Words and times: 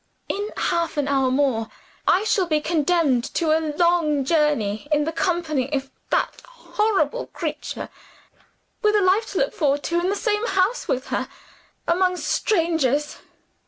In 0.27 0.49
half 0.57 0.97
an 0.97 1.07
hour 1.07 1.29
more, 1.29 1.69
I 2.07 2.23
shall 2.23 2.47
be 2.47 2.59
condemned 2.59 3.23
to 3.35 3.51
a 3.55 3.61
long 3.77 4.25
journey 4.25 4.87
in 4.91 5.03
the 5.03 5.11
company 5.11 5.71
of 5.71 5.91
that 6.09 6.41
horrible 6.43 7.27
creature 7.27 7.87
with 8.81 8.95
a 8.95 9.01
life 9.01 9.29
to 9.33 9.37
look 9.37 9.53
forward 9.53 9.83
to, 9.83 9.99
in 9.99 10.09
the 10.09 10.15
same 10.15 10.47
house 10.47 10.87
with 10.87 11.09
her, 11.09 11.27
among 11.87 12.17
strangers! 12.17 13.17